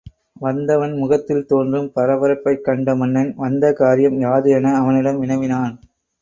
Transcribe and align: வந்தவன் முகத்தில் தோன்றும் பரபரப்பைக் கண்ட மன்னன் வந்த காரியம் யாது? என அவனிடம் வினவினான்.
வந்தவன் 0.41 0.93
முகத்தில் 0.93 1.45
தோன்றும் 1.45 1.91
பரபரப்பைக் 1.95 2.63
கண்ட 2.63 2.95
மன்னன் 2.95 3.31
வந்த 3.35 3.73
காரியம் 3.73 4.19
யாது? 4.19 4.49
என 4.51 4.75
அவனிடம் 4.75 5.19
வினவினான். 5.19 5.77